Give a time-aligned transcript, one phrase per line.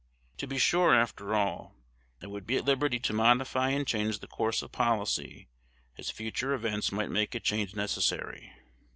[0.37, 1.75] To be sure, after all,
[2.23, 5.47] I would be at liberty to modify and change the course of policy
[5.95, 8.51] as future events might make a change necessary.